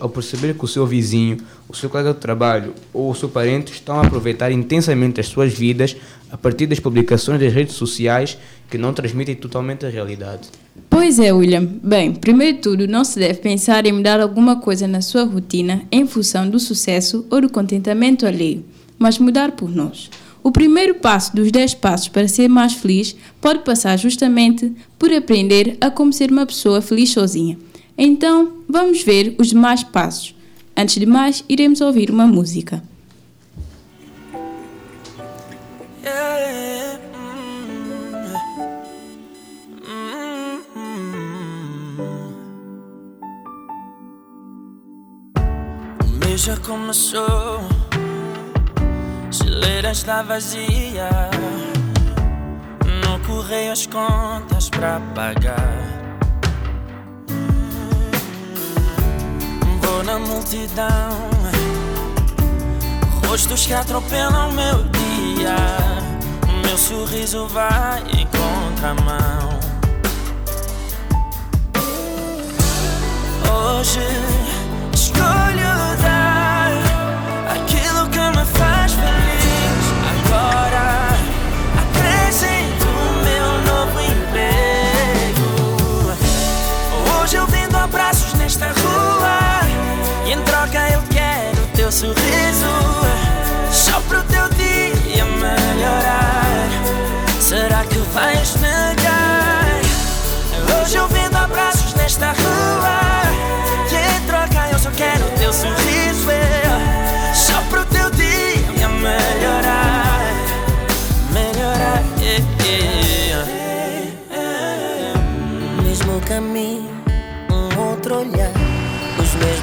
ao 0.00 0.08
perceber 0.08 0.54
que 0.54 0.64
o 0.64 0.68
seu 0.68 0.86
vizinho, 0.86 1.38
o 1.68 1.74
seu 1.74 1.90
colega 1.90 2.14
de 2.14 2.20
trabalho 2.20 2.72
ou 2.94 3.10
o 3.10 3.14
seu 3.16 3.28
parente 3.28 3.72
estão 3.72 3.98
a 3.98 4.06
aproveitar 4.06 4.52
intensamente 4.52 5.20
as 5.20 5.26
suas 5.26 5.52
vidas 5.52 5.96
a 6.30 6.36
partir 6.36 6.68
das 6.68 6.78
publicações 6.78 7.40
das 7.40 7.52
redes 7.52 7.74
sociais 7.74 8.38
que 8.70 8.78
não 8.78 8.94
transmitem 8.94 9.34
totalmente 9.34 9.84
a 9.84 9.88
realidade. 9.88 10.50
Pois 10.88 11.18
é, 11.18 11.32
William. 11.32 11.64
Bem, 11.82 12.12
primeiro 12.12 12.58
de 12.58 12.62
tudo, 12.62 12.86
não 12.86 13.02
se 13.02 13.18
deve 13.18 13.40
pensar 13.40 13.86
em 13.86 13.92
mudar 13.92 14.20
alguma 14.20 14.60
coisa 14.60 14.86
na 14.86 15.00
sua 15.00 15.24
rotina 15.24 15.82
em 15.90 16.06
função 16.06 16.48
do 16.48 16.60
sucesso 16.60 17.26
ou 17.28 17.40
do 17.40 17.50
contentamento 17.50 18.24
alheio, 18.24 18.64
mas 18.96 19.18
mudar 19.18 19.50
por 19.50 19.68
nós. 19.68 20.10
O 20.44 20.52
primeiro 20.52 20.94
passo 20.94 21.34
dos 21.34 21.50
10 21.50 21.74
passos 21.74 22.06
para 22.06 22.28
ser 22.28 22.46
mais 22.46 22.72
feliz 22.72 23.16
pode 23.40 23.64
passar 23.64 23.96
justamente 23.96 24.72
por 24.96 25.12
aprender 25.12 25.76
a 25.80 25.90
como 25.90 26.12
ser 26.12 26.30
uma 26.30 26.46
pessoa 26.46 26.80
feliz 26.80 27.10
sozinha. 27.10 27.58
Então, 27.98 28.52
vamos 28.68 29.02
ver 29.02 29.34
os 29.38 29.48
demais 29.48 29.82
passos. 29.82 30.34
Antes 30.76 30.94
de 30.94 31.06
mais, 31.06 31.44
iremos 31.48 31.80
ouvir 31.80 32.10
uma 32.10 32.26
música. 32.26 32.80
Já 46.48 46.56
começou, 46.56 47.60
geleira 49.30 49.90
está 49.90 50.22
vazia. 50.22 51.10
No 53.04 53.18
correio 53.26 53.72
as 53.72 53.84
contas 53.86 54.70
para 54.70 54.98
pagar. 55.14 55.97
Na 60.08 60.18
multidão, 60.18 61.18
rostos 63.26 63.66
que 63.66 63.74
atropelam 63.74 64.52
meu 64.52 64.84
dia. 64.84 65.54
Meu 66.64 66.78
sorriso 66.78 67.46
vai 67.48 68.02
em 68.04 68.26
contramão. 68.26 69.60
Hoje 73.52 74.00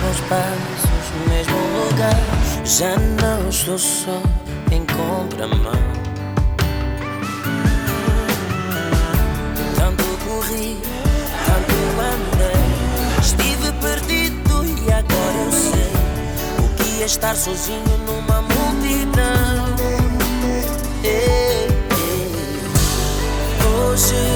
mesmos 0.06 0.20
passos, 0.22 0.90
o 1.16 1.30
mesmo 1.30 1.58
lugar. 1.86 2.16
Já 2.64 2.96
não 2.98 3.50
estou 3.50 3.78
só 3.78 4.22
em 4.72 4.86
contramão. 4.86 5.74
Tanto 9.76 10.04
corri, 10.26 10.78
tanto 11.46 11.76
andei. 12.02 12.66
Estive 13.22 13.72
perdido 13.82 14.66
e 14.66 14.92
agora 14.92 15.38
eu 15.46 15.52
sei 15.52 15.92
o 16.60 16.70
que 16.76 17.04
é 17.04 17.06
estar 17.06 17.36
sozinho 17.36 17.98
numa 18.06 18.42
multidão. 18.42 19.76
Ei, 21.04 21.68
ei. 21.98 22.32
Hoje 23.92 24.35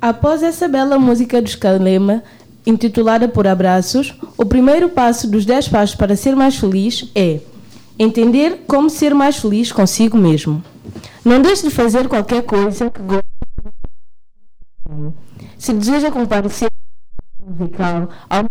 Após 0.00 0.44
essa 0.44 0.68
bela 0.68 0.96
música 0.96 1.42
do 1.42 1.48
Scalema, 1.48 2.22
intitulada 2.64 3.28
por 3.28 3.48
Abraços, 3.48 4.14
o 4.36 4.44
primeiro 4.44 4.90
passo 4.90 5.28
dos 5.28 5.44
10 5.44 5.68
passos 5.68 5.96
para 5.96 6.14
ser 6.14 6.36
mais 6.36 6.56
feliz 6.56 7.10
é 7.16 7.40
entender 7.98 8.64
como 8.68 8.88
ser 8.88 9.12
mais 9.12 9.38
feliz 9.38 9.72
consigo 9.72 10.16
mesmo. 10.16 10.62
Não 11.24 11.42
deixe 11.42 11.64
de 11.64 11.70
fazer 11.74 12.08
qualquer 12.08 12.42
coisa 12.42 12.88
que 12.90 13.02
goste. 13.02 13.24
Se 15.58 15.72
deseja 15.72 16.12
comparecer 16.12 16.70
musical 17.40 18.08
ao 18.30 18.47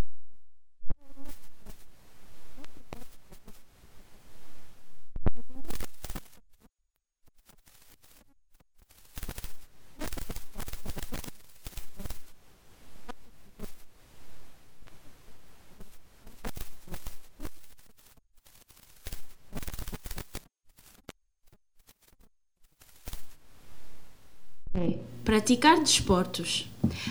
Praticar 25.23 25.79
desportos. 25.79 26.69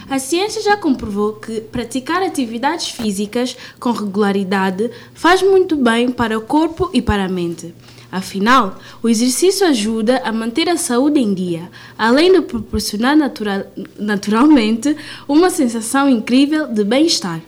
A 0.08 0.18
ciência 0.18 0.62
já 0.62 0.76
comprovou 0.76 1.34
que 1.34 1.60
praticar 1.60 2.22
atividades 2.22 2.88
físicas 2.88 3.56
com 3.78 3.90
regularidade 3.90 4.90
faz 5.12 5.42
muito 5.42 5.76
bem 5.76 6.10
para 6.10 6.38
o 6.38 6.40
corpo 6.40 6.88
e 6.94 7.02
para 7.02 7.26
a 7.26 7.28
mente. 7.28 7.74
Afinal, 8.10 8.78
o 9.02 9.08
exercício 9.08 9.66
ajuda 9.66 10.22
a 10.24 10.32
manter 10.32 10.68
a 10.68 10.78
saúde 10.78 11.20
em 11.20 11.34
dia, 11.34 11.70
além 11.98 12.32
de 12.32 12.40
proporcionar 12.40 13.16
natural, 13.16 13.64
naturalmente 13.98 14.96
uma 15.28 15.50
sensação 15.50 16.08
incrível 16.08 16.68
de 16.68 16.84
bem-estar. 16.84 17.42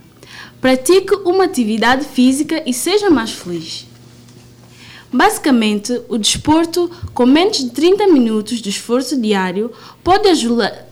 Pratique 0.61 1.15
uma 1.25 1.45
atividade 1.45 2.05
física 2.05 2.61
e 2.63 2.73
seja 2.73 3.09
mais 3.09 3.31
feliz. 3.31 3.88
Basicamente, 5.11 6.01
o 6.07 6.17
desporto, 6.17 6.89
com 7.13 7.25
menos 7.25 7.57
de 7.57 7.71
30 7.71 8.07
minutos 8.07 8.61
de 8.61 8.69
esforço 8.69 9.19
diário, 9.19 9.71
pode 10.03 10.27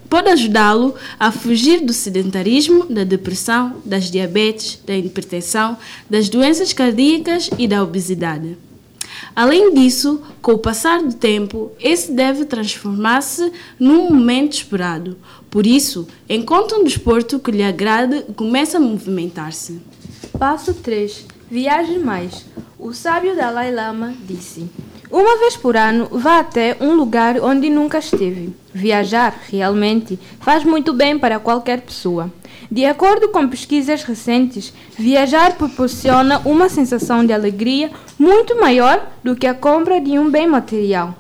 pode 0.09 0.29
ajudá-lo 0.29 0.95
a 1.19 1.31
fugir 1.31 1.81
do 1.81 1.93
sedentarismo, 1.93 2.85
da 2.85 3.03
depressão, 3.03 3.75
das 3.83 4.09
diabetes, 4.09 4.79
da 4.85 4.95
hipertensão, 4.95 5.77
das 6.09 6.29
doenças 6.29 6.73
cardíacas 6.73 7.49
e 7.57 7.67
da 7.67 7.83
obesidade. 7.83 8.57
Além 9.35 9.73
disso, 9.73 10.21
com 10.41 10.53
o 10.53 10.57
passar 10.57 11.01
do 11.01 11.13
tempo, 11.13 11.71
esse 11.79 12.11
deve 12.11 12.45
transformar-se 12.45 13.51
num 13.79 14.09
momento 14.09 14.53
esperado. 14.53 15.17
Por 15.49 15.65
isso, 15.65 16.07
encontre 16.29 16.77
um 16.77 16.83
desporto 16.83 17.39
que 17.39 17.51
lhe 17.51 17.63
agrade 17.63 18.23
e 18.29 18.33
comece 18.33 18.77
a 18.77 18.79
movimentar-se. 18.79 19.79
Passo 20.37 20.73
3. 20.73 21.25
Viaje 21.49 21.97
mais. 21.97 22.45
O 22.79 22.94
sábio 22.94 23.35
Dalai 23.35 23.74
Lama 23.74 24.13
disse: 24.27 24.69
Uma 25.09 25.39
vez 25.39 25.57
por 25.57 25.75
ano, 25.75 26.07
vá 26.12 26.39
até 26.39 26.77
um 26.79 26.94
lugar 26.94 27.41
onde 27.41 27.71
nunca 27.71 27.97
esteve. 27.97 28.53
Viajar, 28.71 29.35
realmente, 29.50 30.19
faz 30.39 30.63
muito 30.63 30.94
bem 30.94 31.18
para 31.18 31.39
qualquer 31.39 31.81
pessoa. 31.81 32.31
De 32.71 32.85
acordo 32.85 33.29
com 33.29 33.47
pesquisas 33.47 34.03
recentes, 34.03 34.71
viajar 34.95 35.53
proporciona 35.53 36.39
uma 36.45 36.69
sensação 36.69 37.25
de 37.25 37.33
alegria 37.33 37.89
muito 38.19 38.59
maior 38.59 39.07
do 39.24 39.35
que 39.35 39.47
a 39.47 39.56
compra 39.56 40.00
de 40.00 40.19
um 40.19 40.29
bem 40.29 40.45
material. 40.45 41.15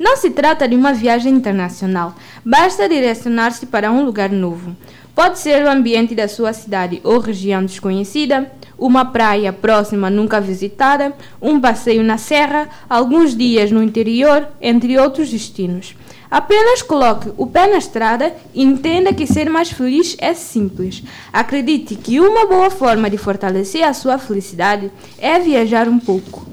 Não 0.00 0.16
se 0.16 0.30
trata 0.30 0.66
de 0.66 0.74
uma 0.74 0.92
viagem 0.92 1.32
internacional, 1.32 2.16
basta 2.44 2.88
direcionar-se 2.88 3.66
para 3.66 3.92
um 3.92 4.04
lugar 4.04 4.30
novo. 4.30 4.76
Pode 5.14 5.38
ser 5.38 5.64
o 5.64 5.70
ambiente 5.70 6.14
da 6.14 6.28
sua 6.28 6.52
cidade 6.52 7.00
ou 7.02 7.18
região 7.18 7.64
desconhecida, 7.64 8.50
uma 8.78 9.04
praia 9.04 9.52
próxima 9.52 10.10
nunca 10.10 10.40
visitada, 10.40 11.12
um 11.40 11.60
passeio 11.60 12.02
na 12.02 12.18
serra, 12.18 12.68
alguns 12.88 13.36
dias 13.36 13.70
no 13.70 13.82
interior, 13.82 14.46
entre 14.60 14.98
outros 14.98 15.30
destinos. 15.30 15.94
Apenas 16.30 16.82
coloque 16.82 17.32
o 17.36 17.46
pé 17.46 17.68
na 17.68 17.78
estrada 17.78 18.34
e 18.52 18.62
entenda 18.62 19.12
que 19.12 19.26
ser 19.26 19.48
mais 19.48 19.70
feliz 19.70 20.16
é 20.18 20.34
simples. 20.34 21.02
Acredite 21.32 21.94
que 21.94 22.18
uma 22.18 22.46
boa 22.46 22.68
forma 22.68 23.08
de 23.08 23.16
fortalecer 23.16 23.84
a 23.84 23.94
sua 23.94 24.18
felicidade 24.18 24.90
é 25.18 25.38
viajar 25.38 25.88
um 25.88 25.98
pouco. 25.98 26.46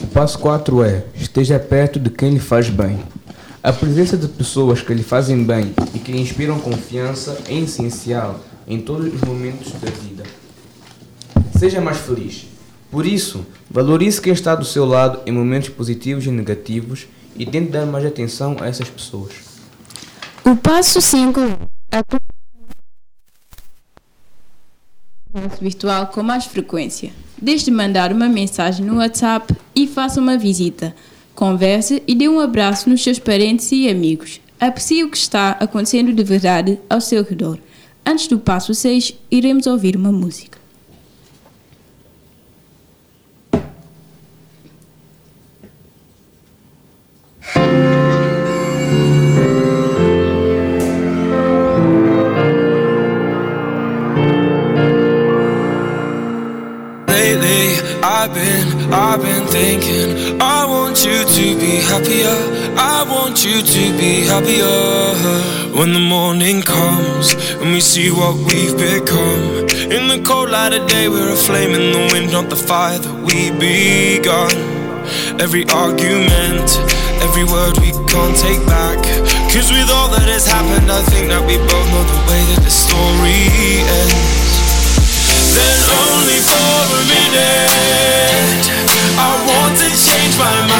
O 0.00 0.06
passo 0.06 0.38
4 0.38 0.82
é: 0.82 1.04
esteja 1.14 1.58
perto 1.58 2.00
de 2.00 2.08
quem 2.08 2.30
lhe 2.30 2.40
faz 2.40 2.70
bem. 2.70 2.98
A 3.62 3.74
presença 3.74 4.16
de 4.16 4.26
pessoas 4.26 4.80
que 4.80 4.94
lhe 4.94 5.02
fazem 5.02 5.44
bem 5.44 5.74
e 5.94 5.98
que 5.98 6.12
lhe 6.12 6.20
inspiram 6.20 6.58
confiança 6.58 7.36
é 7.46 7.54
essencial 7.54 8.40
em 8.66 8.80
todos 8.80 9.12
os 9.12 9.20
momentos 9.20 9.70
da 9.72 9.90
vida. 9.90 10.09
Seja 11.60 11.78
mais 11.78 11.98
feliz. 11.98 12.46
Por 12.90 13.04
isso, 13.04 13.46
valorize 13.70 14.18
quem 14.18 14.32
está 14.32 14.54
do 14.54 14.64
seu 14.64 14.86
lado 14.86 15.20
em 15.26 15.30
momentos 15.30 15.68
positivos 15.68 16.24
e 16.24 16.30
negativos 16.30 17.06
e 17.36 17.44
tente 17.44 17.70
dar 17.70 17.84
mais 17.84 18.02
atenção 18.06 18.56
a 18.58 18.66
essas 18.66 18.88
pessoas. 18.88 19.34
O 20.42 20.56
passo 20.56 21.02
5 21.02 21.38
é 21.92 22.00
virtual 25.60 26.06
com 26.06 26.22
mais 26.22 26.46
frequência. 26.46 27.12
Desde 27.36 27.70
mandar 27.70 28.10
uma 28.10 28.26
mensagem 28.26 28.86
no 28.86 28.96
WhatsApp 28.96 29.54
e 29.76 29.86
faça 29.86 30.18
uma 30.18 30.38
visita. 30.38 30.96
Converse 31.34 32.02
e 32.06 32.14
dê 32.14 32.26
um 32.26 32.40
abraço 32.40 32.88
nos 32.88 33.04
seus 33.04 33.18
parentes 33.18 33.70
e 33.70 33.86
amigos. 33.86 34.40
Aprecie 34.58 35.04
o 35.04 35.10
que 35.10 35.18
está 35.18 35.50
acontecendo 35.50 36.10
de 36.14 36.24
verdade 36.24 36.80
ao 36.88 37.02
seu 37.02 37.22
redor. 37.22 37.58
Antes 38.04 38.28
do 38.28 38.38
passo 38.38 38.72
6, 38.72 39.12
iremos 39.30 39.66
ouvir 39.66 39.94
uma 39.94 40.10
música. 40.10 40.59
When 64.40 65.92
the 65.92 66.00
morning 66.00 66.62
comes 66.62 67.34
And 67.60 67.72
we 67.72 67.80
see 67.80 68.10
what 68.10 68.36
we've 68.48 68.72
become. 68.72 69.68
In 69.92 70.08
the 70.08 70.22
cold 70.24 70.48
light 70.48 70.72
of 70.72 70.88
day 70.88 71.08
We're 71.08 71.32
a 71.32 71.36
flame 71.36 71.72
in 71.76 71.92
the 71.92 72.08
wind 72.12 72.32
Not 72.32 72.48
the 72.48 72.56
fire 72.56 72.98
that 72.98 73.16
we 73.20 73.52
begun. 73.60 74.56
Every 75.38 75.68
argument 75.68 76.68
Every 77.20 77.44
word 77.44 77.76
we 77.84 77.92
can't 78.08 78.36
take 78.36 78.64
back. 78.64 78.96
Cause 79.52 79.68
with 79.68 79.92
all 79.92 80.08
that 80.08 80.24
has 80.24 80.48
happened 80.48 80.88
I 80.88 81.02
think 81.12 81.28
that 81.28 81.44
we 81.44 81.60
both 81.60 81.88
know 81.92 82.04
the 82.08 82.20
way 82.32 82.40
that 82.56 82.64
the 82.64 82.72
story 82.72 83.44
ends. 83.84 84.56
Then 85.52 85.80
only 86.00 86.40
for 86.48 86.80
a 86.96 87.02
minute 87.12 88.64
I 89.20 89.36
want 89.44 89.76
to 89.84 89.88
change 89.92 90.34
my 90.40 90.56
mind 90.64 90.79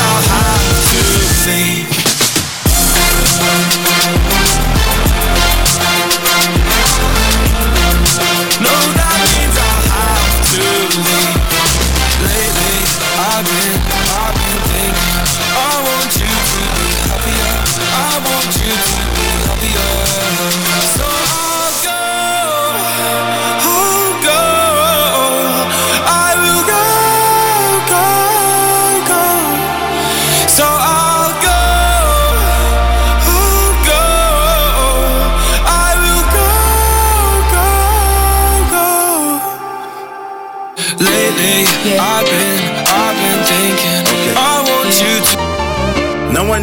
I'll 0.00 0.22
have 0.22 0.90
to 0.90 1.02
see. 1.42 1.87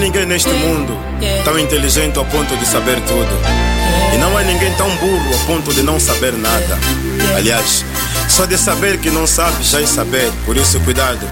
Ninguém 0.05 0.27
neste 0.27 0.51
mundo 0.51 0.95
tão 1.43 1.57
inteligente 1.57 2.19
ao 2.19 2.25
ponto 2.25 2.55
de 2.57 2.65
saber 2.67 3.01
tudo. 3.01 3.41
E 4.13 4.17
não 4.19 4.37
há 4.37 4.43
ninguém 4.43 4.71
tão 4.75 4.87
burro 4.97 5.33
a 5.33 5.45
ponto 5.47 5.73
de 5.73 5.81
não 5.81 5.99
saber 5.99 6.31
nada. 6.33 6.77
Aliás, 7.35 7.83
só 8.29 8.45
de 8.45 8.55
saber 8.55 8.99
que 8.99 9.09
não 9.09 9.25
sabe 9.25 9.63
já 9.63 9.81
é 9.81 9.87
saber, 9.87 10.31
por 10.45 10.55
isso 10.55 10.79
cuidado. 10.81 11.27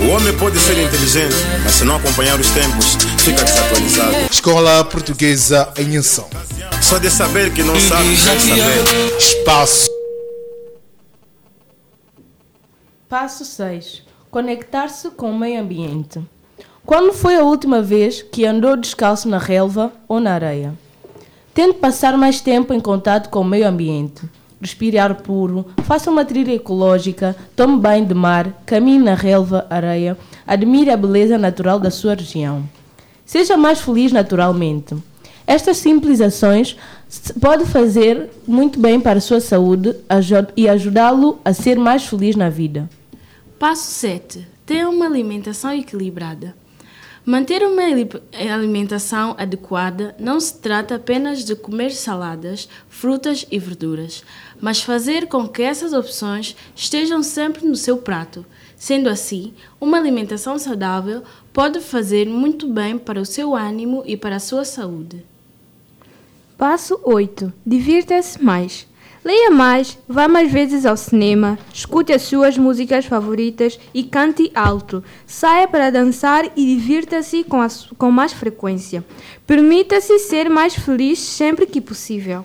O 0.00 0.08
homem 0.08 0.34
pode 0.38 0.58
ser 0.58 0.82
inteligente, 0.82 1.36
mas 1.62 1.72
se 1.72 1.84
não 1.84 1.96
acompanhar 1.96 2.40
os 2.40 2.48
tempos, 2.52 2.96
fica 3.18 3.44
desatualizado. 3.44 4.16
Escola 4.30 4.82
Portuguesa 4.86 5.70
em 5.76 5.98
Ação. 5.98 6.26
Só 6.80 6.96
de 6.96 7.10
saber 7.10 7.52
que 7.52 7.62
não 7.62 7.78
sabe 7.78 8.16
já 8.16 8.32
é 8.32 8.38
saber. 8.38 9.18
Espaço. 9.18 9.90
Passo 13.10 13.44
6. 13.44 14.04
Conectar-se 14.30 15.10
com 15.10 15.32
o 15.32 15.38
meio 15.38 15.60
ambiente. 15.60 16.18
Quando 16.86 17.12
foi 17.12 17.34
a 17.34 17.42
última 17.42 17.82
vez 17.82 18.22
que 18.22 18.46
andou 18.46 18.76
descalço 18.76 19.28
na 19.28 19.38
relva 19.38 19.92
ou 20.06 20.20
na 20.20 20.32
areia? 20.32 20.72
Tente 21.52 21.80
passar 21.80 22.16
mais 22.16 22.40
tempo 22.40 22.72
em 22.72 22.78
contato 22.78 23.28
com 23.28 23.40
o 23.40 23.44
meio 23.44 23.66
ambiente. 23.66 24.22
Respire 24.60 24.96
ar 24.96 25.16
puro, 25.16 25.66
faça 25.82 26.08
uma 26.08 26.24
trilha 26.24 26.54
ecológica, 26.54 27.34
tome 27.56 27.80
banho 27.80 28.06
de 28.06 28.14
mar, 28.14 28.62
caminhe 28.64 29.00
na 29.00 29.14
relva, 29.14 29.66
areia, 29.68 30.16
admire 30.46 30.92
a 30.92 30.96
beleza 30.96 31.36
natural 31.36 31.80
da 31.80 31.90
sua 31.90 32.14
região. 32.14 32.62
Seja 33.24 33.56
mais 33.56 33.80
feliz 33.80 34.12
naturalmente. 34.12 34.94
Estas 35.44 35.78
simples 35.78 36.20
ações 36.20 36.76
podem 37.40 37.66
fazer 37.66 38.30
muito 38.46 38.78
bem 38.78 39.00
para 39.00 39.18
a 39.18 39.20
sua 39.20 39.40
saúde 39.40 39.92
e 40.56 40.68
ajudá-lo 40.68 41.40
a 41.44 41.52
ser 41.52 41.80
mais 41.80 42.06
feliz 42.06 42.36
na 42.36 42.48
vida. 42.48 42.88
Passo 43.58 43.90
7. 43.90 44.46
Tenha 44.64 44.88
uma 44.88 45.06
alimentação 45.06 45.72
equilibrada. 45.72 46.54
Manter 47.28 47.66
uma 47.66 47.82
ali- 47.82 48.08
alimentação 48.52 49.34
adequada 49.36 50.14
não 50.16 50.38
se 50.38 50.58
trata 50.58 50.94
apenas 50.94 51.44
de 51.44 51.56
comer 51.56 51.90
saladas, 51.90 52.68
frutas 52.88 53.44
e 53.50 53.58
verduras, 53.58 54.22
mas 54.60 54.80
fazer 54.80 55.26
com 55.26 55.48
que 55.48 55.60
essas 55.60 55.92
opções 55.92 56.54
estejam 56.76 57.24
sempre 57.24 57.66
no 57.66 57.74
seu 57.74 57.96
prato. 57.96 58.46
Sendo 58.76 59.08
assim, 59.08 59.54
uma 59.80 59.98
alimentação 59.98 60.56
saudável 60.56 61.24
pode 61.52 61.80
fazer 61.80 62.28
muito 62.28 62.68
bem 62.68 62.96
para 62.96 63.20
o 63.20 63.26
seu 63.26 63.56
ânimo 63.56 64.04
e 64.06 64.16
para 64.16 64.36
a 64.36 64.40
sua 64.40 64.64
saúde. 64.64 65.26
Passo 66.56 67.00
8. 67.02 67.52
Divirta-se 67.66 68.40
mais. 68.40 68.86
Leia 69.26 69.50
mais, 69.50 69.98
vá 70.08 70.28
mais 70.28 70.52
vezes 70.52 70.86
ao 70.86 70.96
cinema, 70.96 71.58
escute 71.74 72.12
as 72.12 72.22
suas 72.22 72.56
músicas 72.56 73.06
favoritas 73.06 73.76
e 73.92 74.04
cante 74.04 74.52
alto. 74.54 75.02
Saia 75.26 75.66
para 75.66 75.90
dançar 75.90 76.44
e 76.54 76.64
divirta-se 76.64 77.42
com, 77.42 77.58
com 77.98 78.12
mais 78.12 78.32
frequência. 78.32 79.04
Permita-se 79.44 80.20
ser 80.20 80.48
mais 80.48 80.76
feliz 80.76 81.18
sempre 81.18 81.66
que 81.66 81.80
possível. 81.80 82.44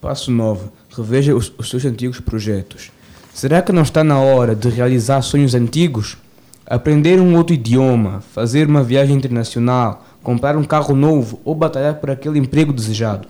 Passo 0.00 0.30
9. 0.30 0.68
Reveja 0.96 1.34
os, 1.34 1.52
os 1.58 1.68
seus 1.68 1.84
antigos 1.84 2.20
projetos. 2.20 2.92
Será 3.34 3.60
que 3.60 3.72
não 3.72 3.82
está 3.82 4.04
na 4.04 4.20
hora 4.20 4.54
de 4.54 4.68
realizar 4.68 5.22
sonhos 5.22 5.56
antigos? 5.56 6.16
Aprender 6.64 7.18
um 7.18 7.34
outro 7.34 7.54
idioma, 7.54 8.22
fazer 8.32 8.68
uma 8.68 8.84
viagem 8.84 9.16
internacional, 9.16 10.06
comprar 10.22 10.56
um 10.56 10.62
carro 10.62 10.94
novo 10.94 11.40
ou 11.44 11.56
batalhar 11.56 11.96
por 11.96 12.08
aquele 12.08 12.38
emprego 12.38 12.72
desejado? 12.72 13.26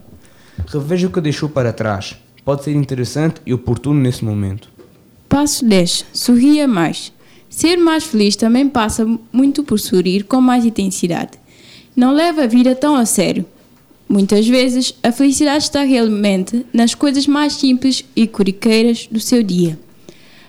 Reveja 0.67 1.07
o 1.07 1.11
que 1.11 1.23
deixou 1.23 1.49
para 1.49 1.73
trás. 1.73 2.19
Pode 2.45 2.65
ser 2.65 2.75
interessante 2.75 3.41
e 3.45 3.53
oportuno 3.53 4.01
nesse 4.01 4.25
momento. 4.25 4.71
Passo 5.29 5.65
10. 5.65 6.07
Sorria 6.13 6.67
mais. 6.67 7.13
Ser 7.49 7.77
mais 7.77 8.05
feliz 8.05 8.37
também 8.37 8.69
passa 8.69 9.07
muito 9.33 9.63
por 9.63 9.79
sorrir 9.79 10.25
com 10.25 10.41
mais 10.41 10.65
intensidade. 10.65 11.33
Não 11.95 12.13
leva 12.13 12.45
a 12.45 12.47
vida 12.47 12.75
tão 12.75 12.95
a 12.97 13.05
sério. 13.05 13.45
Muitas 14.09 14.49
vezes, 14.49 14.95
a 15.03 15.13
felicidade 15.13 15.65
está 15.65 15.83
realmente 15.83 16.67
nas 16.73 16.95
coisas 16.95 17.27
mais 17.27 17.53
simples 17.53 18.05
e 18.17 18.27
corriqueiras 18.27 19.07
do 19.11 19.21
seu 19.21 19.43
dia. 19.43 19.79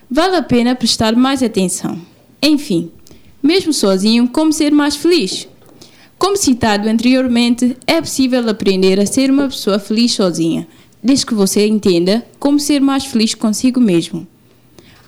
Vale 0.09 0.35
a 0.35 0.43
pena 0.43 0.75
prestar 0.75 1.15
mais 1.15 1.43
atenção. 1.43 1.99
Enfim, 2.41 2.91
mesmo 3.41 3.71
sozinho, 3.71 4.27
como 4.27 4.51
ser 4.51 4.71
mais 4.71 4.95
feliz? 4.95 5.47
Como 6.17 6.37
citado 6.37 6.87
anteriormente, 6.87 7.75
é 7.87 7.99
possível 7.99 8.47
aprender 8.49 8.99
a 8.99 9.05
ser 9.05 9.31
uma 9.31 9.47
pessoa 9.47 9.79
feliz 9.79 10.13
sozinha, 10.13 10.67
desde 11.03 11.25
que 11.25 11.33
você 11.33 11.65
entenda 11.65 12.25
como 12.39 12.59
ser 12.59 12.79
mais 12.79 13.05
feliz 13.05 13.33
consigo 13.33 13.79
mesmo. 13.79 14.27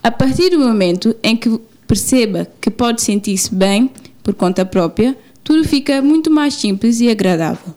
A 0.01 0.12
partir 0.12 0.50
do 0.50 0.59
momento 0.59 1.15
em 1.23 1.35
que 1.35 1.59
perceba 1.88 2.47
que 2.59 2.71
pode 2.71 3.01
sentir-se 3.01 3.53
bem 3.53 3.91
por 4.23 4.33
conta 4.33 4.65
própria, 4.65 5.17
tudo 5.43 5.67
fica 5.67 6.01
muito 6.01 6.31
mais 6.31 6.55
simples 6.55 7.00
e 7.00 7.09
agradável. 7.09 7.73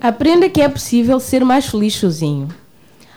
Aprenda 0.00 0.48
que 0.48 0.60
é 0.60 0.68
possível 0.68 1.20
ser 1.20 1.44
mais 1.44 1.66
feliz 1.66 1.94
sozinho. 1.94 2.48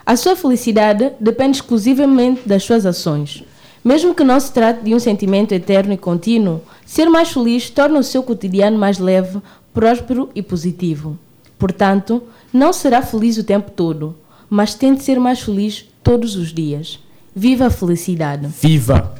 A 0.05 0.17
sua 0.17 0.35
felicidade 0.35 1.13
depende 1.19 1.57
exclusivamente 1.57 2.41
das 2.45 2.63
suas 2.63 2.85
ações. 2.85 3.43
Mesmo 3.83 4.13
que 4.13 4.23
não 4.23 4.39
se 4.39 4.51
trate 4.51 4.83
de 4.83 4.93
um 4.93 4.99
sentimento 4.99 5.53
eterno 5.53 5.93
e 5.93 5.97
contínuo, 5.97 6.61
ser 6.85 7.09
mais 7.09 7.31
feliz 7.31 7.69
torna 7.69 7.99
o 7.99 8.03
seu 8.03 8.21
cotidiano 8.23 8.77
mais 8.77 8.97
leve, 8.97 9.39
próspero 9.73 10.29
e 10.35 10.41
positivo. 10.41 11.17
Portanto, 11.57 12.21
não 12.51 12.73
será 12.73 13.01
feliz 13.01 13.37
o 13.37 13.43
tempo 13.43 13.71
todo, 13.71 14.15
mas 14.53 14.75
tente 14.75 15.01
ser 15.03 15.19
mais 15.19 15.39
feliz 15.39 15.83
todos 16.03 16.35
os 16.35 16.53
dias. 16.53 16.99
Viva 17.35 17.65
a 17.65 17.69
felicidade! 17.71 18.45
Viva! 18.61 19.15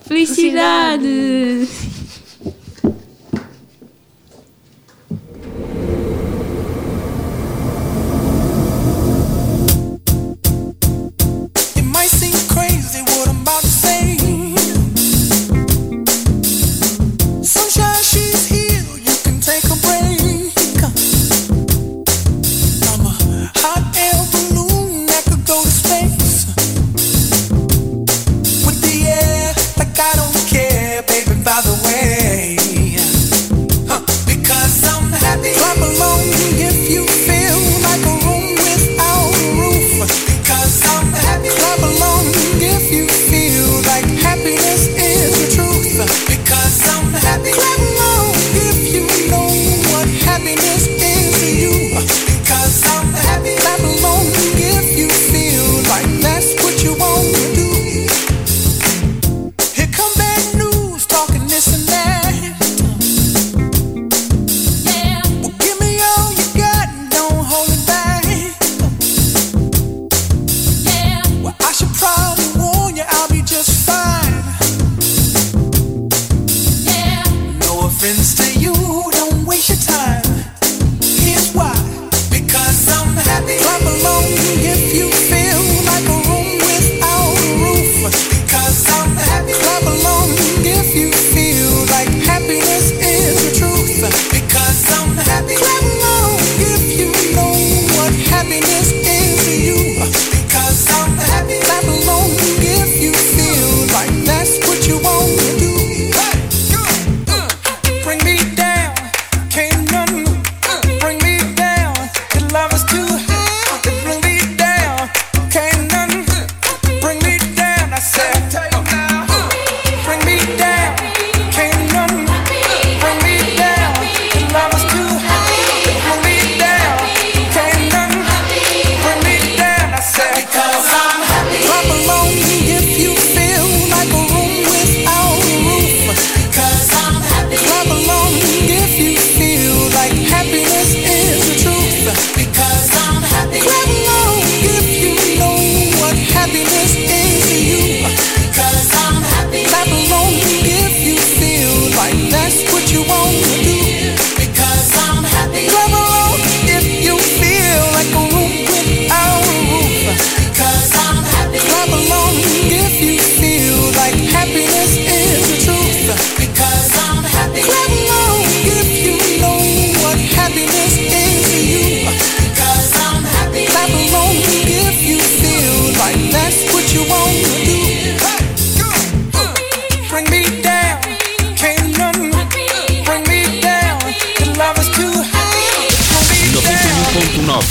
Felicidade! 0.00 1.68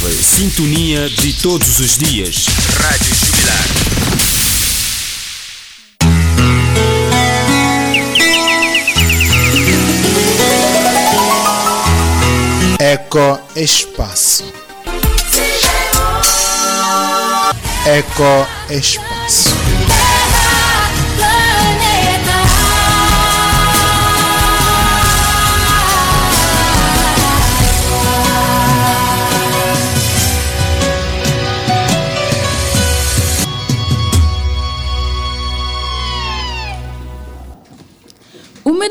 Sintonia 0.10 1.08
de 1.10 1.34
todos 1.34 1.80
os 1.80 1.98
dias. 1.98 2.46
Rádio 2.80 3.16
Jubilar. 3.16 3.68
Eco 12.80 13.40
Espaço. 13.56 14.44
Eco 17.86 18.48
Espaço. 18.70 19.50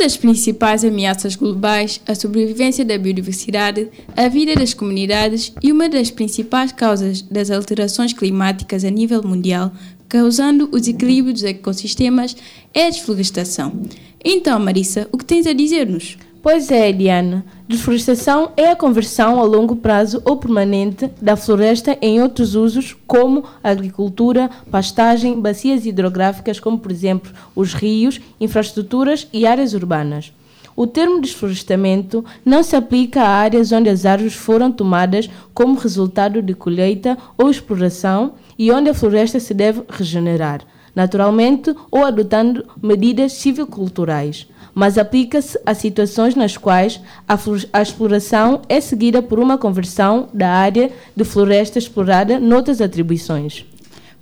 Das 0.01 0.17
principais 0.17 0.83
ameaças 0.83 1.37
globais, 1.37 2.01
a 2.07 2.15
sobrevivência 2.15 2.85
da 2.85 2.97
biodiversidade, 2.97 3.89
a 4.17 4.29
vida 4.29 4.55
das 4.55 4.73
comunidades 4.73 5.53
e 5.63 5.71
uma 5.71 5.89
das 5.89 6.11
principais 6.11 6.73
causas 6.73 7.21
das 7.21 7.51
alterações 7.51 8.15
climáticas 8.15 8.83
a 8.83 8.91
nível 8.91 9.23
mundial, 9.23 9.71
causando 10.09 10.71
o 10.73 10.81
desequilíbrio 10.81 11.35
dos 11.35 11.45
ecossistemas, 11.45 12.35
é 12.73 12.87
a 12.87 12.91
desflorestação. 12.91 13.83
Então, 14.25 14.59
Marissa, 14.59 15.07
o 15.13 15.19
que 15.19 15.25
tens 15.25 15.47
a 15.47 15.53
dizer-nos? 15.53 16.17
Pois 16.43 16.71
é, 16.71 16.91
Diana. 16.91 17.45
Desflorestação 17.71 18.51
é 18.57 18.69
a 18.69 18.75
conversão 18.75 19.39
a 19.39 19.45
longo 19.45 19.77
prazo 19.77 20.21
ou 20.25 20.37
permanente 20.37 21.09
da 21.23 21.37
floresta 21.37 21.97
em 22.03 22.21
outros 22.21 22.57
usos, 22.57 22.97
como 23.07 23.45
agricultura, 23.63 24.51
pastagem, 24.73 25.41
bacias 25.41 25.87
hidrográficas, 25.87 26.59
como 26.59 26.81
por 26.81 26.91
exemplo 26.91 27.31
os 27.55 27.73
rios, 27.73 28.21
infraestruturas 28.41 29.29
e 29.33 29.47
áreas 29.47 29.73
urbanas. 29.73 30.33
O 30.75 30.85
termo 30.85 31.21
desflorestamento 31.21 32.25
não 32.45 32.65
se 32.65 32.75
aplica 32.75 33.23
a 33.23 33.29
áreas 33.29 33.71
onde 33.71 33.89
as 33.89 34.05
árvores 34.05 34.35
foram 34.35 34.73
tomadas 34.73 35.31
como 35.55 35.79
resultado 35.79 36.43
de 36.43 36.55
colheita 36.55 37.17
ou 37.39 37.49
exploração 37.49 38.33
e 38.59 38.73
onde 38.73 38.91
a 38.91 38.95
floresta 38.95 39.39
se 39.39 39.55
deve 39.55 39.85
regenerar, 39.89 40.63
naturalmente 40.93 41.73
ou 41.89 42.05
adotando 42.05 42.67
medidas 42.83 43.35
civiculturais 43.35 44.49
mas 44.75 44.99
aplica-se 44.99 45.59
a 45.65 45.75
situações 45.75 46.35
nas 46.35 46.57
quais 46.57 47.01
a, 47.29 47.39
a, 47.73 47.83
exploração 47.83 48.63
é 48.69 48.81
seguida 48.81 49.23
por 49.23 49.39
uma 49.39 49.59
conversão 49.59 50.29
da 50.33 50.49
área 50.49 50.91
de 51.15 51.25
floresta 51.25 51.79
explorada 51.79 52.39
noutras 52.39 52.81
atribuições. 52.81 53.65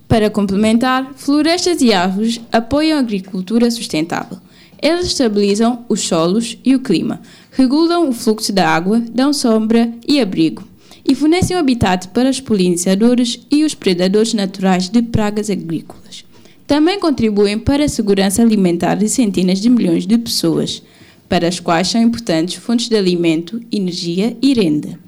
Para 0.07 0.31
complementar, 0.31 1.13
florestas 1.17 1.83
e 1.83 1.93
árvores 1.93 2.41
apoiam 2.51 2.97
a 2.97 3.01
agricultura 3.01 3.71
sustentável. 3.71 4.39
Elas 4.81 5.07
estabilizam 5.07 5.85
os 5.89 6.01
solos 6.03 6.57
e 6.65 6.75
o 6.75 6.81
clima, 6.81 7.21
regulam 7.51 8.09
o 8.09 8.13
fluxo 8.13 8.53
da 8.53 8.69
água, 8.69 9.03
dão 9.13 9.33
sombra 9.33 9.93
e 10.07 10.21
abrigo, 10.21 10.63
e 11.07 11.15
fornecem 11.15 11.57
habitat 11.57 12.09
para 12.09 12.31
os 12.31 12.41
polinizadores 12.41 13.41
e 13.51 13.65
os 13.65 13.75
predadores 13.75 14.33
naturais 14.33 14.89
de 14.89 15.03
pragas 15.03 15.51
agrícolas 15.51 16.08
também 16.69 17.01
contribuem 17.01 17.59
para 17.59 17.87
a 17.87 17.89
segurança 17.89 18.43
alimentar 18.43 18.97
de 18.97 19.09
centenas 19.09 19.59
de 19.59 19.71
milhões 19.71 20.07
de 20.07 20.19
pessoas, 20.19 20.83
para 21.27 21.49
as 21.49 21.59
quais 21.59 21.89
são 21.89 22.03
importantes 22.03 22.57
fontes 22.57 22.91
de 22.91 22.95
alimento, 22.95 23.59
energia 23.73 24.37
e 24.43 24.53
renda. 24.53 25.01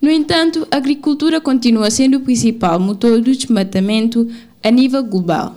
No 0.00 0.10
entanto, 0.10 0.68
a 0.70 0.76
agricultura 0.76 1.40
continua 1.40 1.90
sendo 1.90 2.18
o 2.18 2.20
principal 2.20 2.78
motor 2.78 3.22
do 3.22 3.34
desmatamento 3.34 4.28
a 4.62 4.70
nível 4.70 5.02
global. 5.02 5.56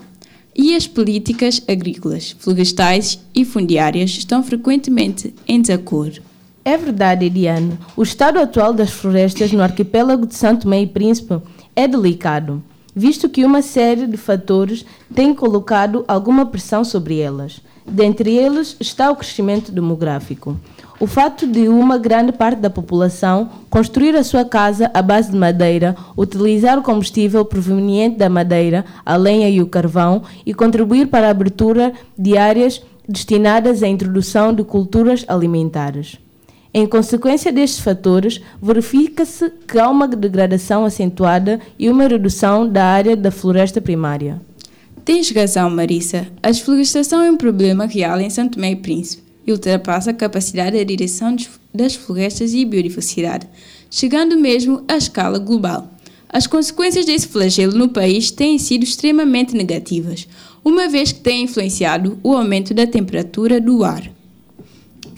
E 0.56 0.74
as 0.76 0.88
políticas 0.88 1.62
agrícolas, 1.68 2.34
florestais 2.40 3.20
e 3.36 3.44
fundiárias 3.44 4.12
estão 4.12 4.42
frequentemente 4.42 5.34
em 5.46 5.62
desacordo. 5.62 6.22
É 6.64 6.78
verdade, 6.78 7.26
Eliane. 7.26 7.78
O 7.98 8.04
estado 8.04 8.40
atual 8.40 8.74
das 8.74 8.92
florestas 8.92 9.52
no 9.52 9.62
arquipélago 9.62 10.26
de 10.26 10.36
Santo 10.36 10.62
Tomé 10.62 10.84
e 10.84 10.88
Príncipe 10.88 11.38
é 11.76 11.86
delicado 11.86 12.64
visto 13.00 13.30
que 13.30 13.46
uma 13.46 13.62
série 13.62 14.06
de 14.06 14.18
fatores 14.18 14.86
tem 15.16 15.34
colocado 15.34 16.04
alguma 16.06 16.46
pressão 16.46 16.84
sobre 16.84 17.20
elas. 17.20 17.62
Dentre 17.88 18.36
eles 18.36 18.76
está 18.78 19.10
o 19.10 19.16
crescimento 19.16 19.72
demográfico. 19.72 20.58
O 21.00 21.08
fato 21.08 21.48
de 21.48 21.70
uma 21.70 21.98
grande 21.98 22.34
parte 22.34 22.60
da 22.60 22.70
população 22.70 23.50
construir 23.70 24.18
a 24.18 24.24
sua 24.24 24.44
casa 24.44 24.92
à 24.94 25.02
base 25.02 25.32
de 25.32 25.38
madeira, 25.38 25.96
utilizar 26.18 26.78
o 26.78 26.84
combustível 26.84 27.46
proveniente 27.46 28.18
da 28.18 28.28
madeira, 28.28 28.84
a 29.06 29.16
lenha 29.16 29.50
e 29.50 29.62
o 29.62 29.68
carvão 29.68 30.24
e 30.46 30.54
contribuir 30.54 31.08
para 31.08 31.28
a 31.28 31.32
abertura 31.32 31.94
de 32.18 32.38
áreas 32.38 32.84
destinadas 33.08 33.82
à 33.82 33.88
introdução 33.88 34.54
de 34.54 34.66
culturas 34.66 35.24
alimentares. 35.26 36.20
Em 36.72 36.86
consequência 36.86 37.52
destes 37.52 37.80
fatores, 37.80 38.40
verifica-se 38.62 39.52
que 39.68 39.80
há 39.80 39.90
uma 39.90 40.08
degradação 40.08 40.86
acentuada 40.86 41.60
e 41.80 41.90
uma 41.90 42.08
redução 42.08 42.70
da 42.70 42.86
área 42.86 43.16
da 43.16 43.32
floresta 43.32 43.82
primária. 43.82 44.40
Tens 45.04 45.32
razão, 45.32 45.70
Marissa. 45.72 46.28
A 46.44 46.52
desflorestação 46.52 47.24
é 47.24 47.32
um 47.32 47.38
problema 47.38 47.88
real 47.88 48.20
em 48.20 48.30
Santo 48.30 48.54
Tomé 48.54 48.72
e 48.72 48.76
Príncipe 48.76 49.24
e 49.48 49.52
ultrapassa 49.52 50.12
a 50.12 50.14
capacidade 50.14 50.78
de 50.78 50.86
direção 50.86 51.36
das 51.74 51.96
florestas 51.96 52.54
e 52.54 52.64
biodiversidade, 52.64 53.48
chegando 53.90 54.38
mesmo 54.38 54.84
à 54.88 54.96
escala 54.96 55.40
global. 55.40 55.90
As 56.32 56.46
consequências 56.46 57.08
desse 57.08 57.28
flagelo 57.28 57.76
no 57.76 57.90
país 57.90 58.30
têm 58.30 58.60
sido 58.60 58.84
extremamente 58.84 59.56
negativas, 59.56 60.28
uma 60.64 60.88
vez 60.88 61.12
que 61.12 61.22
têm 61.22 61.46
influenciado 61.46 62.20
o 62.22 62.36
aumento 62.36 62.72
da 62.76 62.86
temperatura 62.86 63.60
do 63.60 63.84
ar. 63.84 64.19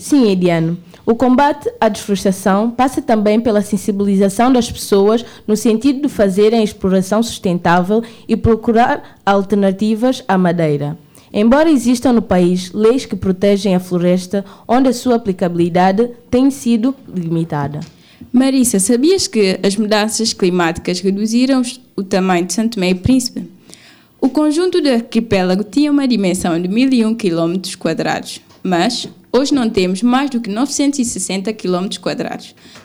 Sim, 0.02 0.32
Ediano. 0.32 0.80
O 1.06 1.14
combate 1.14 1.72
à 1.80 1.88
desflorestação 1.88 2.72
passa 2.72 3.04
também 3.04 3.40
pela 3.40 3.62
sensibilização 3.62 4.52
das 4.52 4.70
pessoas 4.72 5.24
no 5.46 5.56
sentido 5.56 6.02
de 6.02 6.10
fazerem 6.10 6.60
a 6.60 6.64
exploração 6.64 7.22
sustentável 7.22 8.04
e 8.28 8.36
procurar 8.36 9.20
alternativas 9.24 10.24
à 10.28 10.40
madeira. 10.40 10.98
Embora 11.32 11.70
existam 11.70 12.14
no 12.14 12.22
país 12.22 12.72
leis 12.74 13.06
que 13.06 13.16
protegem 13.16 13.76
a 13.76 13.80
floresta, 13.80 14.44
onde 14.68 14.90
a 14.90 14.94
sua 14.94 15.18
aplicabilidade 15.18 16.10
tem 16.32 16.50
sido 16.50 16.96
limitada. 17.08 17.80
Marissa, 18.34 18.80
sabias 18.80 19.28
que 19.28 19.60
as 19.62 19.78
mudanças 19.78 20.34
climáticas 20.34 21.00
reduziram 21.00 21.62
o 21.96 22.02
tamanho 22.02 22.48
de 22.48 22.54
Santo 22.54 22.74
Tomé 22.74 22.90
e 22.90 22.96
Príncipe? 22.96 23.48
O 24.20 24.30
conjunto 24.30 24.82
do 24.82 24.90
arquipélago 24.90 25.64
tinha 25.64 25.92
uma 25.92 26.08
dimensão 26.08 26.60
de 26.60 26.68
1.001 26.68 27.16
km, 27.16 27.78
mas 28.64 29.08
Hoje 29.34 29.54
não 29.54 29.70
temos 29.70 30.04
mais 30.04 30.30
do 30.30 30.42
que 30.42 30.50
960 30.50 31.54
km. 31.54 31.88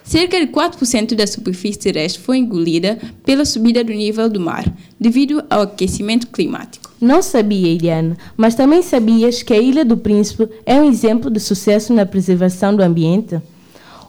Cerca 0.04 0.38
de 0.38 0.46
4% 0.46 1.16
da 1.16 1.26
superfície 1.26 1.80
terrestre 1.80 2.22
foi 2.22 2.38
engolida 2.38 2.98
pela 3.24 3.44
subida 3.44 3.82
do 3.82 3.92
nível 3.92 4.30
do 4.30 4.38
mar, 4.38 4.64
devido 4.98 5.42
ao 5.50 5.62
aquecimento 5.62 6.28
climático. 6.28 6.88
Não 7.00 7.20
sabia, 7.20 7.66
Eliane, 7.66 8.16
mas 8.36 8.54
também 8.54 8.80
sabias 8.80 9.42
que 9.42 9.52
a 9.52 9.58
Ilha 9.58 9.84
do 9.84 9.96
Príncipe 9.96 10.48
é 10.64 10.80
um 10.80 10.88
exemplo 10.88 11.28
de 11.28 11.40
sucesso 11.40 11.92
na 11.92 12.06
preservação 12.06 12.76
do 12.76 12.82
ambiente? 12.82 13.40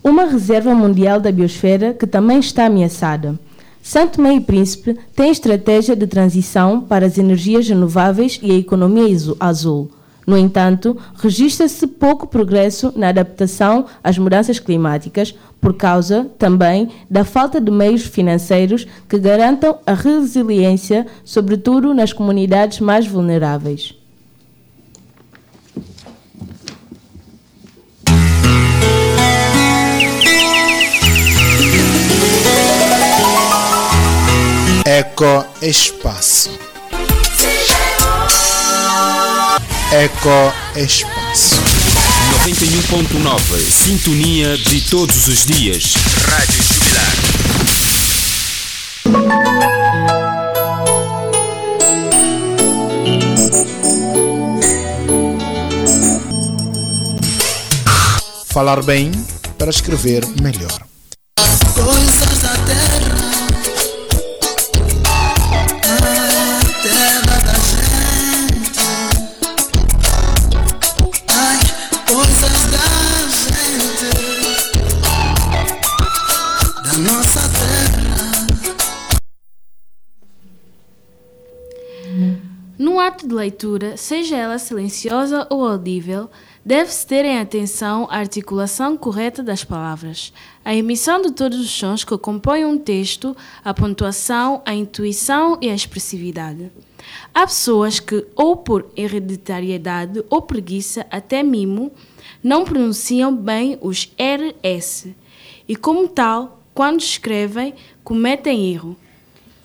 Uma 0.04 0.26
reserva 0.26 0.76
mundial 0.76 1.20
da 1.20 1.32
biosfera 1.32 1.92
que 1.92 2.06
também 2.06 2.38
está 2.38 2.68
ameaçada. 2.68 3.38
Santo 3.82 4.22
Meio 4.22 4.42
Príncipe 4.42 4.96
tem 5.16 5.32
estratégia 5.32 5.96
de 5.96 6.06
transição 6.06 6.82
para 6.82 7.08
as 7.08 7.18
energias 7.18 7.68
renováveis 7.68 8.40
e 8.44 8.52
a 8.52 8.56
economia 8.56 9.08
azul 9.40 9.90
no 10.28 10.38
entanto, 10.38 10.98
registra-se 11.16 11.88
pouco 11.88 12.28
progresso 12.28 12.92
na 12.98 13.08
adaptação 13.08 13.86
às 14.04 14.18
mudanças 14.18 14.60
climáticas, 14.60 15.34
por 15.62 15.74
causa 15.76 16.30
também 16.38 16.90
da 17.10 17.24
falta 17.24 17.62
de 17.62 17.72
meios 17.72 18.04
financeiros 18.04 18.86
que 19.08 19.18
garantam 19.18 19.80
a 19.86 19.94
resiliência, 19.94 21.08
sobretudo 21.24 21.94
nas 21.94 22.12
comunidades 22.12 22.82
mais 22.82 23.08
vulneráveis. 23.08 23.96
Eco 34.86 35.46
Espaço 35.62 36.77
Eco 39.92 40.54
Espaço. 40.76 41.56
91.9 42.46 43.58
Sintonia 43.58 44.58
de 44.58 44.82
todos 44.82 45.30
os 45.30 45.46
dias. 45.46 45.94
Rádio 46.30 46.62
Jubilar. 46.62 47.16
Falar 58.48 58.84
bem 58.84 59.12
para 59.58 59.70
escrever 59.70 60.26
melhor. 60.42 60.86
De 83.28 83.36
leitura, 83.36 83.98
seja 83.98 84.36
ela 84.36 84.58
silenciosa 84.58 85.46
ou 85.50 85.68
audível, 85.68 86.30
deve-se 86.66 87.06
ter 87.06 87.26
em 87.26 87.40
atenção 87.40 88.08
a 88.10 88.18
articulação 88.18 88.98
correta 88.98 89.44
das 89.44 89.64
palavras, 89.64 90.34
a 90.64 90.74
emissão 90.74 91.22
de 91.22 91.32
todos 91.32 91.60
os 91.60 91.70
sons 91.70 92.04
que 92.04 92.18
compõem 92.18 92.66
um 92.66 92.78
texto, 92.78 93.36
a 93.64 93.74
pontuação, 93.74 94.62
a 94.66 94.74
intuição 94.74 95.58
e 95.62 95.70
a 95.70 95.76
expressividade. 95.76 96.72
Há 97.34 97.46
pessoas 97.46 98.00
que, 98.00 98.26
ou 98.36 98.58
por 98.58 98.86
hereditariedade 98.96 100.24
ou 100.30 100.42
preguiça, 100.42 101.06
até 101.12 101.44
mimo, 101.44 101.92
não 102.44 102.66
pronunciam 102.66 103.36
bem 103.36 103.78
os 103.82 104.12
RS 104.18 105.08
e, 105.68 105.76
como 105.76 106.08
tal, 106.08 106.62
quando 106.74 107.00
escrevem, 107.00 107.74
cometem 108.04 108.72
erro. 108.72 108.96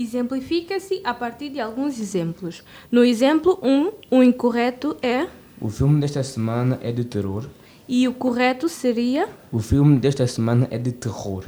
Exemplifica-se 0.07 1.01
a 1.05 1.15
partir 1.15 1.49
de 1.51 1.61
alguns 1.61 2.01
exemplos. 2.01 2.65
No 2.91 3.05
exemplo 3.05 3.57
1, 3.63 3.93
o 4.11 4.21
incorreto 4.21 4.97
é 5.01 5.29
O 5.61 5.69
filme 5.69 6.01
desta 6.01 6.25
semana 6.25 6.77
é 6.83 6.91
de 6.91 7.05
terror. 7.05 7.45
e 7.89 8.09
o 8.09 8.13
correto 8.13 8.69
seria. 8.69 9.29
O 9.53 9.61
filme 9.61 9.99
desta 10.01 10.27
semana 10.27 10.67
é 10.73 10.77
de 10.79 10.91
terror. 10.91 11.45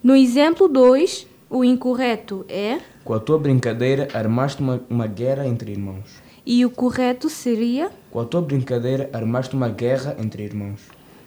No 0.00 0.14
exemplo 0.14 0.68
2, 0.68 1.26
o 1.50 1.64
incorreto 1.64 2.44
é 2.48 2.78
Com 3.04 3.14
a 3.14 3.18
tua 3.20 3.36
brincadeira 3.36 4.06
armaste 4.14 4.62
uma, 4.62 4.80
uma 4.88 5.08
guerra 5.08 5.44
entre 5.46 5.72
irmãos. 5.72 6.22
e 6.46 6.64
o 6.64 6.70
correto 6.70 7.28
seria. 7.28 7.90
Com 8.12 8.20
a 8.20 8.24
tua 8.24 8.40
brincadeira 8.42 9.10
armaste 9.12 9.56
uma 9.56 9.68
guerra 9.68 10.14
entre 10.20 10.44
irmãos. 10.44 10.80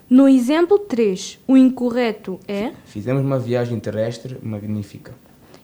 No 0.09 0.29
exemplo 0.29 0.79
3, 0.79 1.37
o 1.47 1.57
incorreto 1.57 2.39
é 2.47 2.71
Fizemos 2.85 3.23
uma 3.25 3.39
viagem 3.39 3.77
terrestre 3.77 4.37
magnífica. 4.41 5.13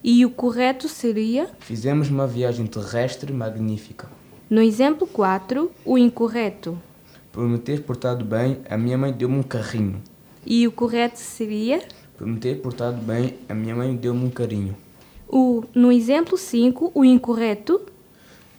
E 0.03 0.25
o 0.25 0.29
correto 0.29 0.87
seria. 0.89 1.49
Fizemos 1.59 2.09
uma 2.09 2.25
viagem 2.27 2.65
terrestre 2.65 3.31
magnífica. 3.31 4.09
No 4.49 4.61
exemplo 4.61 5.07
4, 5.07 5.71
o 5.85 5.97
incorreto 5.97 6.77
Por 7.31 7.47
me 7.47 7.57
ter 7.57 7.83
portado 7.83 8.25
bem, 8.25 8.59
a 8.69 8.77
minha 8.77 8.97
mãe 8.97 9.13
deu-me 9.13 9.37
um 9.37 9.43
carrinho. 9.43 10.01
e 10.45 10.67
o 10.67 10.71
correto 10.71 11.19
seria. 11.19 11.81
Por 12.17 12.27
me 12.27 12.37
ter 12.39 12.61
portado 12.61 12.97
bem, 13.01 13.35
a 13.49 13.53
minha 13.53 13.75
mãe 13.75 13.95
deu-me 13.95 14.25
um 14.25 14.29
carinho. 14.29 14.75
O, 15.27 15.63
no 15.73 15.91
exemplo 15.91 16.37
5, 16.37 16.91
o 16.93 17.05
incorreto 17.05 17.81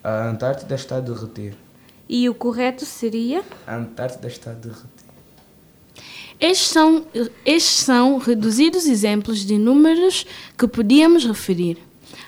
A 0.03 0.29
Antártida 0.31 0.75
está 0.75 0.97
a 0.97 1.01
derreter. 1.01 1.55
e 2.09 2.29
o 2.29 2.35
correto 2.35 2.85
seria. 2.87 3.43
A 3.67 3.77
Antártida 3.77 4.27
está 4.29 4.51
a 4.53 4.55
derreter. 4.55 5.02
Estes 6.43 6.71
são, 6.71 7.07
estes 7.47 7.85
são 7.85 8.19
reduzidos 8.19 8.87
exemplos 8.87 9.47
de 9.47 9.57
números 9.57 10.27
que 10.59 10.67
podíamos 10.67 11.25
referir. 11.25 11.79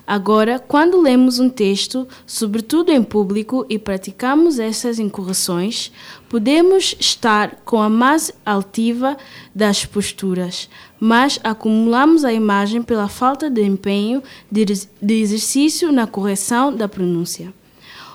Agora, 0.07 0.61
quando 0.61 1.01
lemos 1.01 1.41
um 1.41 1.49
texto, 1.49 2.07
sobretudo 2.25 2.93
em 2.93 3.03
público, 3.03 3.67
e 3.69 3.77
praticamos 3.77 4.61
essas 4.61 5.01
incorreções, 5.01 5.91
podemos 6.29 6.95
estar 7.01 7.57
com 7.65 7.83
a 7.83 7.89
mais 7.89 8.31
altiva 8.47 9.17
das 9.53 9.85
posturas, 9.85 10.71
mas 11.01 11.41
acumulamos 11.43 12.25
a 12.25 12.33
imagem 12.33 12.83
pela 12.83 13.09
falta 13.09 13.51
de 13.51 13.63
empenho 13.65 14.23
de, 14.49 14.65
exercício 15.13 15.91
na 15.91 16.07
correção 16.07 16.73
da 16.73 16.87
pronúncia. 16.87 17.53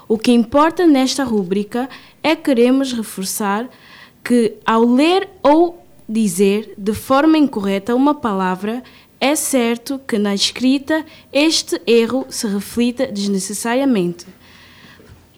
O 0.08 0.18
que 0.18 0.32
importa 0.32 0.88
nesta 0.88 1.26
rúbrica 1.26 1.90
é 2.24 2.38
queremos 2.38 2.94
reforçar 2.94 3.70
que, 4.24 4.54
ao 4.66 4.86
ler 4.86 5.28
ou 5.44 5.89
dizer 6.10 6.74
de 6.78 6.94
forma 6.94 7.38
incorreta 7.38 7.94
uma 7.96 8.16
palavra, 8.16 8.84
é 9.22 9.36
certo 9.36 10.00
que 10.00 10.18
na 10.18 10.34
escrita 10.34 11.06
este 11.32 11.80
erro 11.86 12.26
se 12.30 12.48
reflita 12.48 13.06
desnecessariamente. 13.08 14.26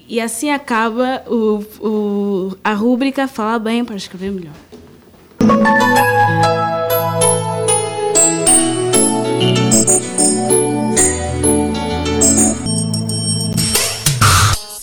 E 0.07 0.19
assim 0.19 0.49
acaba 0.49 1.23
o, 1.27 1.63
o, 1.79 2.57
a 2.63 2.73
rúbrica 2.73 3.27
Falar 3.27 3.60
Bem 3.60 3.84
para 3.84 3.95
Escrever 3.95 4.31
Melhor. 4.31 4.53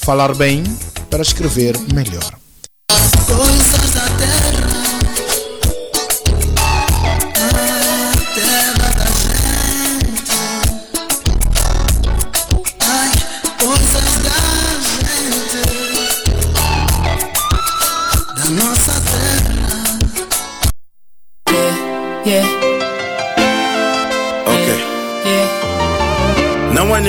Falar 0.09 0.35
bem 0.35 0.65
para 1.11 1.21
escrever 1.21 1.79
melhor. 1.93 2.33
Coisas 3.27 3.91
da 3.93 4.01
terra, 4.17 4.28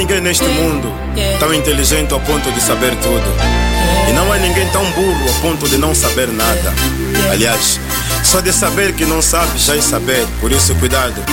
ninguém 0.10 0.22
neste 0.22 0.46
mundo 0.46 0.92
tão 1.40 1.54
inteligente 1.54 2.12
ao 2.12 2.20
ponto 2.22 2.52
de 2.52 2.60
saber 2.60 2.96
tudo. 2.96 3.32
E 4.10 4.14
não 4.14 4.34
há 4.34 4.38
ninguém 4.38 4.68
tão 4.70 4.84
burro 4.92 5.28
ao 5.28 5.34
ponto 5.36 5.70
de 5.70 5.78
não 5.78 5.94
saber 5.94 6.28
nada. 6.30 6.74
Aliás, 7.32 7.80
só 8.24 8.42
de 8.42 8.52
saber 8.52 8.94
que 8.94 9.06
não 9.06 9.22
sabe 9.22 9.60
já 9.60 9.76
é 9.76 9.82
saber, 9.82 10.26
por 10.42 10.52
isso 10.52 10.74
cuidado. 10.76 11.24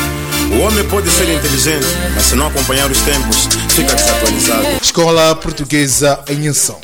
O 0.53 0.61
homem 0.61 0.85
pode 0.89 1.09
ser 1.09 1.35
inteligente, 1.35 1.87
mas 2.15 2.25
se 2.25 2.37
não 2.37 2.49
acompanhar 2.49 2.91
os 2.91 3.01
tempos, 3.01 3.49
fica 3.71 3.95
desatualizado. 3.95 4.67
Escola 4.83 5.35
Portuguesa 5.37 6.21
em 6.29 6.47
Ação. 6.47 6.79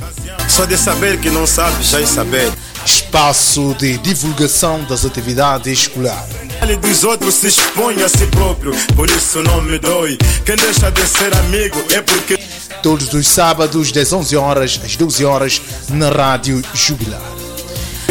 Só 0.48 0.64
de 0.64 0.78
saber 0.78 1.18
que 1.18 1.28
não 1.28 1.46
sabe 1.46 1.82
já 1.82 2.00
é 2.00 2.06
saber. 2.06 2.50
Espaço 2.86 3.76
de 3.78 3.98
divulgação 3.98 4.82
das 4.84 5.04
atividades 5.04 5.80
escolares. 5.80 6.51
Ele 6.62 6.76
dos 6.76 7.02
outros 7.02 7.34
se 7.34 7.48
expõe 7.48 8.00
a 8.02 8.08
si 8.08 8.24
próprio, 8.26 8.72
por 8.94 9.08
isso 9.10 9.42
não 9.42 9.60
me 9.60 9.78
dói. 9.78 10.16
Quem 10.44 10.54
deixa 10.54 10.90
de 10.92 11.04
ser 11.06 11.36
amigo 11.36 11.82
é 11.92 12.00
porque. 12.00 12.38
Todos 12.82 13.12
os 13.12 13.28
sábados, 13.28 13.90
das 13.90 14.12
11 14.12 14.36
horas 14.36 14.80
às 14.84 14.96
12 14.96 15.24
horas, 15.24 15.60
na 15.88 16.08
Rádio 16.08 16.62
Jubilar. 16.72 17.20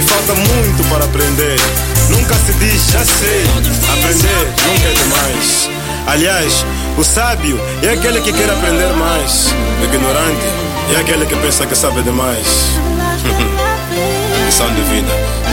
Falta 0.05 0.33
muito 0.33 0.89
para 0.89 1.05
aprender. 1.05 1.55
Nunca 2.09 2.35
se 2.35 2.53
diz 2.53 2.91
já 2.91 3.05
sei. 3.05 3.43
Aprender 3.93 4.45
nunca 4.67 4.87
é 4.87 4.93
demais. 4.93 5.69
Aliás, 6.07 6.65
o 6.97 7.03
sábio 7.03 7.59
é 7.81 7.89
aquele 7.89 8.19
que 8.19 8.33
quer 8.33 8.49
aprender 8.49 8.91
mais. 8.93 9.47
O 9.81 9.85
ignorante 9.85 10.45
é 10.93 10.99
aquele 10.99 11.25
que 11.25 11.35
pensa 11.37 11.65
que 11.65 11.75
sabe 11.75 12.01
demais. 12.01 12.47
Lição 14.45 14.73
de 14.73 14.81
vida. 14.81 15.50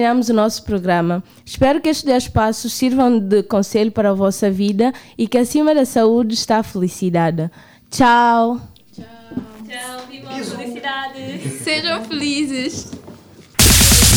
Terminamos 0.00 0.30
o 0.30 0.32
nosso 0.32 0.62
programa. 0.62 1.22
Espero 1.44 1.78
que 1.78 1.90
estes 1.90 2.06
10 2.06 2.28
passos 2.28 2.72
sirvam 2.72 3.18
de 3.18 3.42
conselho 3.42 3.92
para 3.92 4.08
a 4.08 4.14
vossa 4.14 4.50
vida 4.50 4.94
e 5.18 5.28
que 5.28 5.36
acima 5.36 5.74
da 5.74 5.84
saúde 5.84 6.32
está 6.32 6.56
a 6.60 6.62
felicidade. 6.62 7.50
Tchau! 7.90 8.58
Tchau, 8.96 10.06
vivam 10.10 10.32
a 10.32 10.42
felicidade. 10.42 11.58
Sejam 11.62 12.02
felizes. 12.06 12.86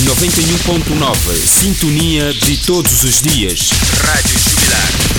91.9 0.06 1.36
Sintonia 1.36 2.34
de 2.34 2.66
todos 2.66 3.04
os 3.04 3.22
dias. 3.22 3.70
Rádio 4.06 4.40
Jubilar. 4.40 5.13